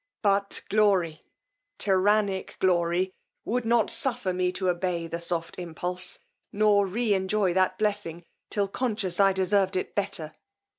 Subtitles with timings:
[0.23, 1.21] But glory,
[1.77, 3.13] tyrannic glory,
[3.45, 6.17] would not suffer me to obey the soft impulse,
[6.51, 10.33] nor re enjoy that blessing till conscious I deserved it better!